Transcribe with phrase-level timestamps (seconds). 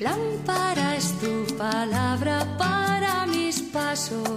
[0.00, 4.28] Lámpara es tu palabra para mis pasos,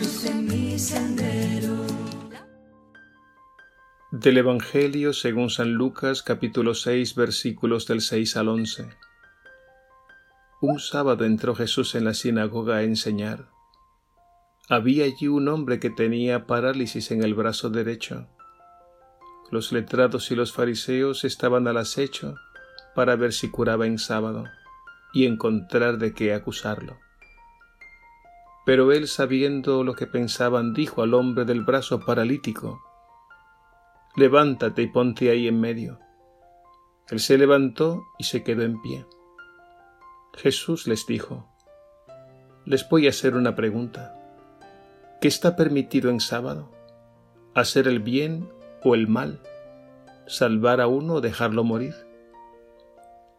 [0.00, 1.86] luz en mi sendero.
[4.10, 8.88] Del Evangelio según San Lucas capítulo 6 versículos del 6 al 11.
[10.62, 13.48] Un sábado entró Jesús en la sinagoga a enseñar.
[14.68, 18.26] Había allí un hombre que tenía parálisis en el brazo derecho.
[19.52, 22.36] Los letrados y los fariseos estaban al acecho
[22.96, 24.44] para ver si curaba en sábado
[25.12, 26.96] y encontrar de qué acusarlo.
[28.64, 32.80] Pero él, sabiendo lo que pensaban, dijo al hombre del brazo paralítico,
[34.16, 36.00] Levántate y ponte ahí en medio.
[37.10, 39.04] Él se levantó y se quedó en pie.
[40.34, 41.46] Jesús les dijo,
[42.64, 44.18] Les voy a hacer una pregunta.
[45.20, 46.72] ¿Qué está permitido en sábado?
[47.54, 48.48] ¿Hacer el bien
[48.82, 49.42] o el mal?
[50.26, 52.05] ¿Salvar a uno o dejarlo morir?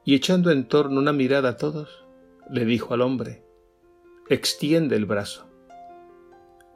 [0.08, 2.06] Y echando en torno una mirada a todos,
[2.50, 3.44] le dijo al hombre,
[4.30, 5.50] Extiende el brazo.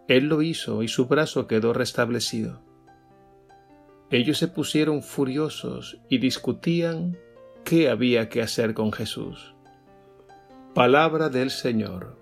[0.10, 2.62] Él lo hizo y su brazo quedó restablecido.
[4.10, 7.18] Ellos se pusieron furiosos y discutían
[7.64, 9.56] qué había que hacer con Jesús.
[10.76, 12.18] Palabra del Señor.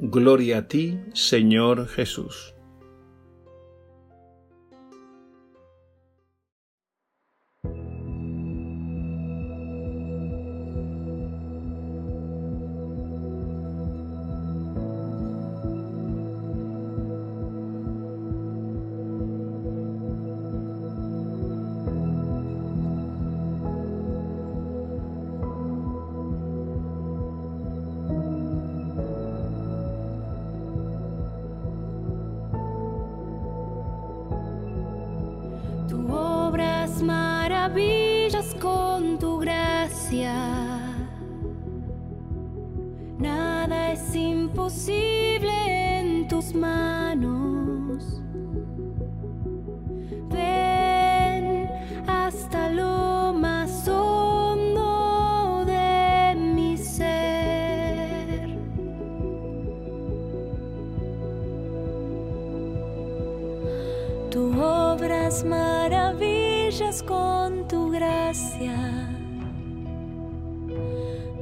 [0.00, 2.53] Gloria a ti, Señor Jesús.
[37.44, 40.34] Maravillas con tu gracia.
[43.18, 45.52] Nada es imposible
[45.98, 48.22] en tus manos.
[50.30, 51.68] Ven
[52.06, 58.58] hasta lo más hondo de mi ser.
[64.30, 65.44] Tu obra es
[67.06, 68.74] con tu gracia.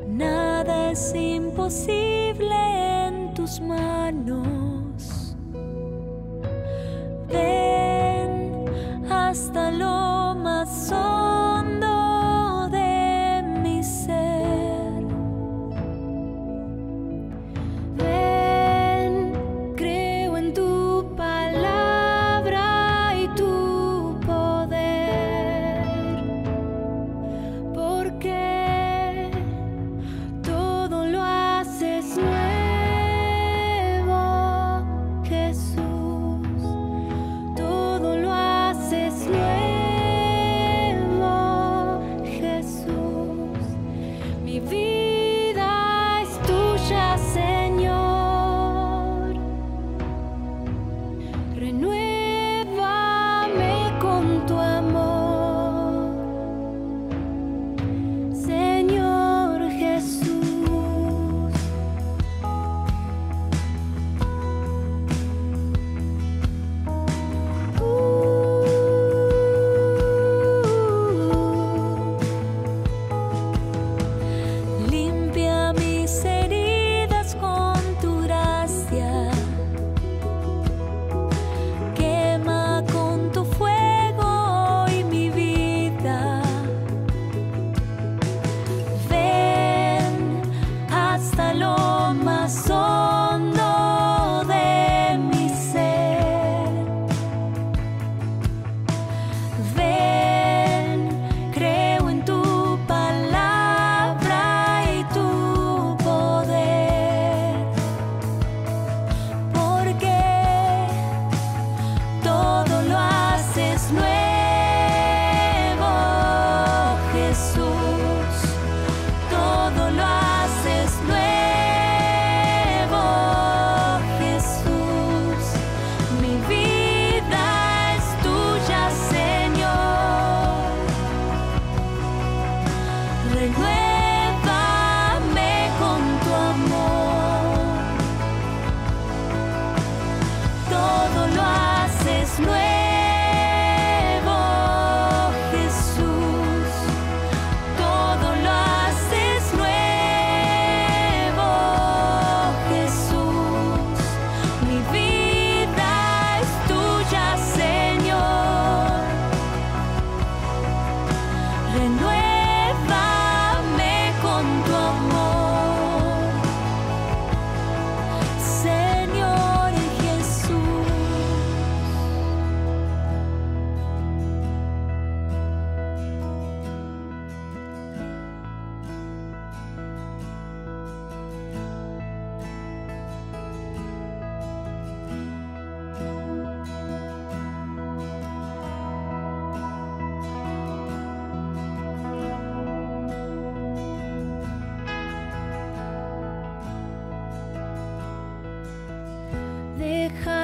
[0.06, 2.12] Nada es imposible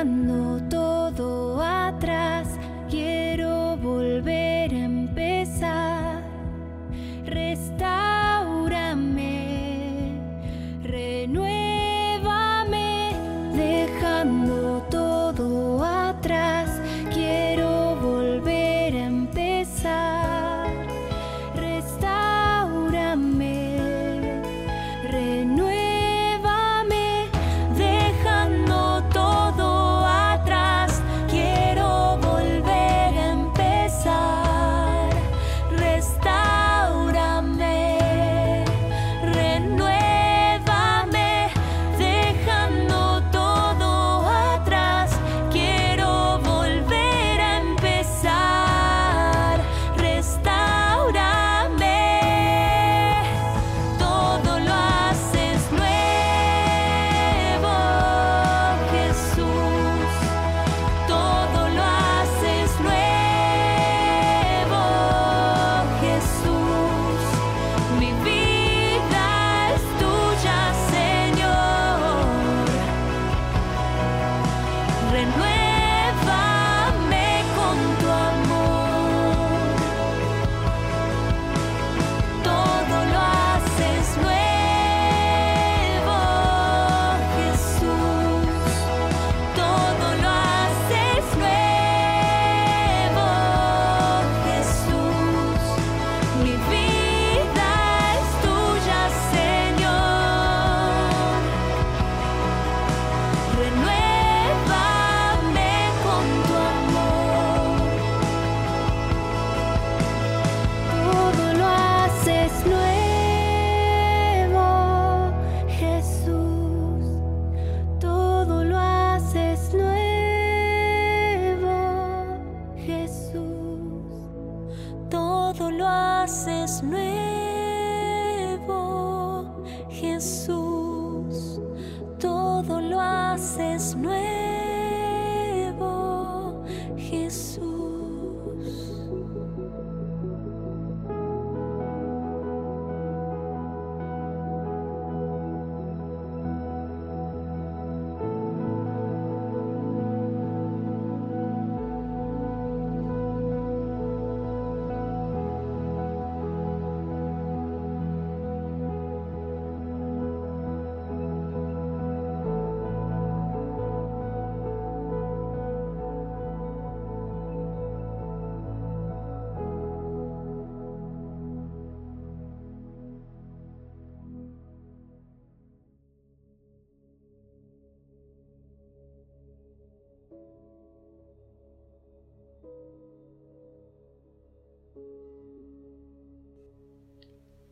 [0.09, 2.49] Dejando todo atrás,
[2.89, 6.23] quiero volver a empezar.
[7.27, 8.08] Restaurame,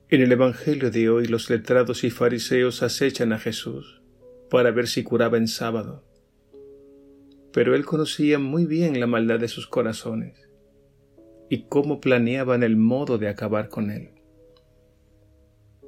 [0.09, 4.03] En el Evangelio de hoy los letrados y fariseos acechan a Jesús
[4.49, 6.05] para ver si curaba en sábado.
[7.53, 10.49] Pero él conocía muy bien la maldad de sus corazones
[11.51, 14.11] y cómo planeaban el modo de acabar con él.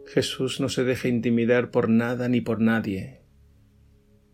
[0.04, 3.20] Jesús no se deja intimidar por nada ni por nadie.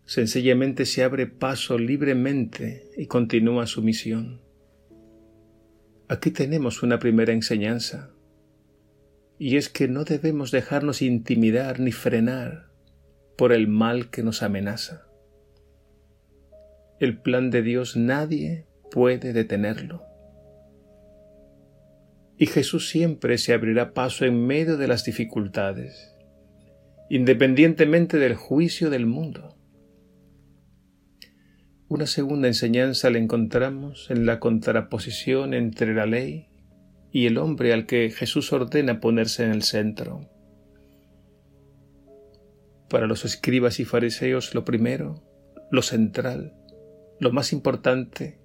[0.05, 4.41] Sencillamente se abre paso libremente y continúa su misión.
[6.07, 8.14] Aquí tenemos una primera enseñanza,
[9.37, 12.69] y es que no debemos dejarnos intimidar ni frenar
[13.37, 15.07] por el mal que nos amenaza.
[16.99, 20.03] El plan de Dios nadie puede detenerlo.
[22.37, 26.15] Y Jesús siempre se abrirá paso en medio de las dificultades,
[27.09, 29.57] independientemente del juicio del mundo.
[31.87, 36.47] Una segunda enseñanza la encontramos en la contraposición entre la ley
[37.15, 40.29] y el hombre al que Jesús ordena ponerse en el centro.
[42.89, 45.23] Para los escribas y fariseos lo primero,
[45.71, 46.53] lo central,
[47.21, 48.37] lo más importante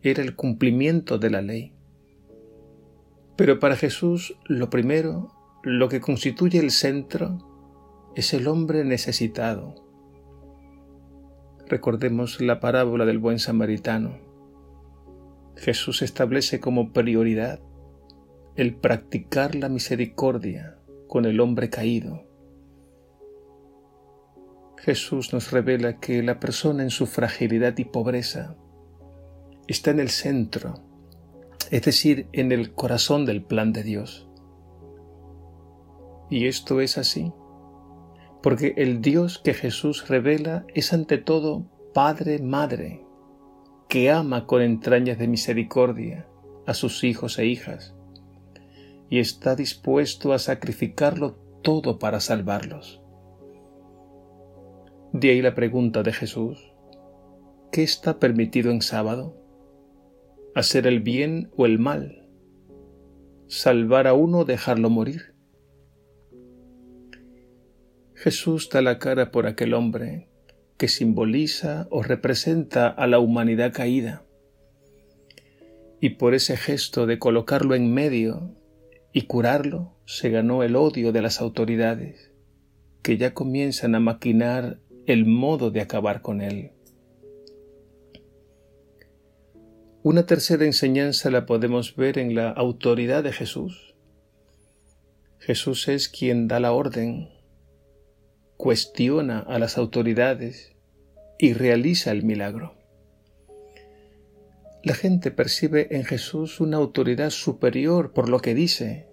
[0.00, 1.74] era el cumplimiento de la ley.
[3.36, 9.74] Pero para Jesús lo primero, lo que constituye el centro, es el hombre necesitado.
[11.66, 14.16] Recordemos la parábola del buen samaritano.
[15.56, 17.67] Jesús establece como prioridad
[18.58, 22.26] el practicar la misericordia con el hombre caído.
[24.78, 28.56] Jesús nos revela que la persona en su fragilidad y pobreza
[29.68, 30.74] está en el centro,
[31.70, 34.28] es decir, en el corazón del plan de Dios.
[36.28, 37.32] Y esto es así,
[38.42, 43.06] porque el Dios que Jesús revela es ante todo Padre, Madre,
[43.88, 46.26] que ama con entrañas de misericordia
[46.66, 47.94] a sus hijos e hijas,
[49.10, 53.02] y está dispuesto a sacrificarlo todo para salvarlos.
[55.12, 56.72] De ahí la pregunta de Jesús,
[57.72, 59.36] ¿qué está permitido en sábado?
[60.54, 62.28] ¿Hacer el bien o el mal?
[63.46, 65.34] ¿Salvar a uno o dejarlo morir?
[68.14, 70.28] Jesús da la cara por aquel hombre
[70.76, 74.24] que simboliza o representa a la humanidad caída.
[76.00, 78.57] Y por ese gesto de colocarlo en medio
[79.18, 82.30] y curarlo, se ganó el odio de las autoridades,
[83.02, 86.70] que ya comienzan a maquinar el modo de acabar con él.
[90.04, 93.96] Una tercera enseñanza la podemos ver en la autoridad de Jesús.
[95.40, 97.28] Jesús es quien da la orden,
[98.56, 100.76] cuestiona a las autoridades
[101.40, 102.76] y realiza el milagro.
[104.84, 109.07] La gente percibe en Jesús una autoridad superior por lo que dice,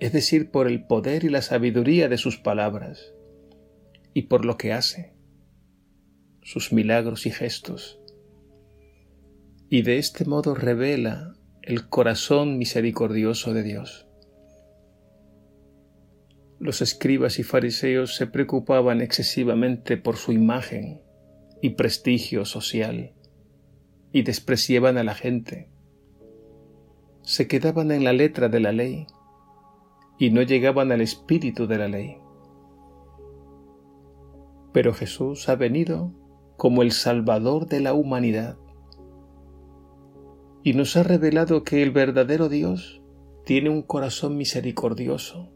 [0.00, 3.12] es decir, por el poder y la sabiduría de sus palabras
[4.14, 5.12] y por lo que hace,
[6.42, 8.00] sus milagros y gestos.
[9.68, 14.06] Y de este modo revela el corazón misericordioso de Dios.
[16.58, 21.02] Los escribas y fariseos se preocupaban excesivamente por su imagen
[21.60, 23.12] y prestigio social
[24.12, 25.68] y despreciaban a la gente.
[27.22, 29.06] Se quedaban en la letra de la ley
[30.18, 32.18] y no llegaban al espíritu de la ley.
[34.72, 36.12] Pero Jesús ha venido
[36.56, 38.58] como el Salvador de la humanidad
[40.62, 43.00] y nos ha revelado que el verdadero Dios
[43.44, 45.50] tiene un corazón misericordioso,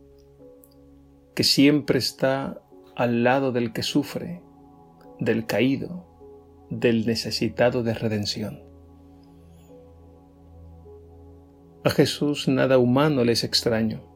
[1.35, 2.63] que siempre está
[2.97, 4.43] al lado del que sufre,
[5.19, 6.07] del caído,
[6.71, 8.63] del necesitado de redención.
[11.85, 14.12] A Jesús nada humano le es extraño,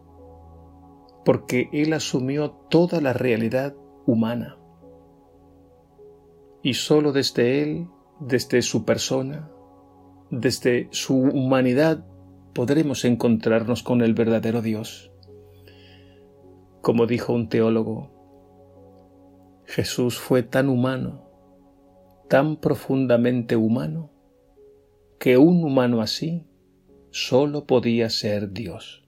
[1.26, 3.74] porque Él asumió toda la realidad
[4.06, 4.56] humana.
[6.62, 7.88] Y sólo desde Él,
[8.20, 9.50] desde su persona,
[10.30, 12.06] desde su humanidad,
[12.54, 15.12] podremos encontrarnos con el verdadero Dios.
[16.80, 18.12] Como dijo un teólogo,
[19.66, 21.26] Jesús fue tan humano
[22.28, 24.10] tan profundamente humano
[25.18, 26.44] que un humano así
[27.10, 29.05] solo podía ser Dios.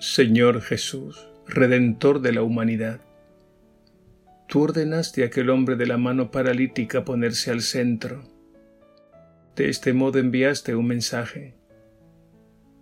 [0.00, 3.00] Señor Jesús, Redentor de la humanidad,
[4.46, 8.22] tú ordenaste a aquel hombre de la mano paralítica ponerse al centro.
[9.56, 11.56] De este modo enviaste un mensaje,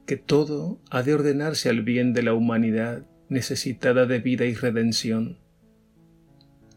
[0.04, 5.38] que todo ha de ordenarse al bien de la humanidad necesitada de vida y redención,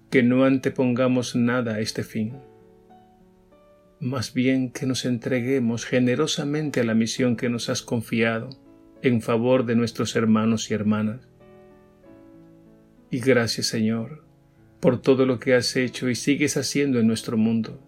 [0.09, 2.37] que no antepongamos nada a este fin,
[3.99, 8.68] más bien que nos entreguemos generosamente a la misión que nos has confiado
[9.01, 11.27] en favor de nuestros hermanos y hermanas.
[13.11, 14.23] Y gracias Señor
[14.79, 17.79] por todo lo que has hecho y sigues haciendo en nuestro mundo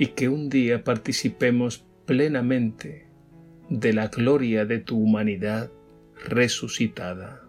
[0.00, 3.06] y que un día participemos plenamente
[3.68, 5.70] de la gloria de tu humanidad
[6.24, 7.42] resucitada.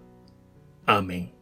[0.85, 1.40] Amén.